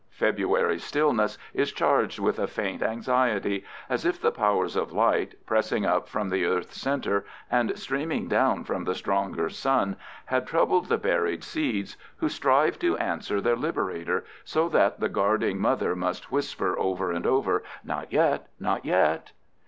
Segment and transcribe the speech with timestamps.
[0.09, 5.85] February's stillness is charged with a faint anxiety, as if the powers of light, pressing
[5.85, 9.95] up from the earth's center and streaming down from the stronger sun,
[10.25, 15.59] had troubled the buried seeds, who strive to answer their liberator, so that the guarding
[15.59, 19.33] mother must whisper over and over, "Not yet, not yet!"